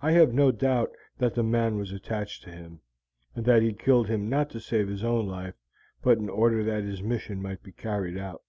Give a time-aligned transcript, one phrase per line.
[0.00, 2.82] I have no doubt that the man was attached to him,
[3.34, 5.56] and that he killed him not to save his own life,
[6.02, 8.44] but in order that his mission might be carried out."